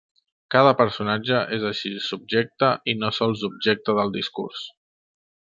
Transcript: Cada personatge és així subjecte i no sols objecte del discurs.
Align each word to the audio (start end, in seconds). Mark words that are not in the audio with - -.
Cada 0.53 0.71
personatge 0.79 1.41
és 1.57 1.67
així 1.71 1.93
subjecte 2.07 2.71
i 2.95 2.97
no 3.05 3.13
sols 3.21 3.47
objecte 3.53 3.99
del 4.01 4.19
discurs. 4.21 4.69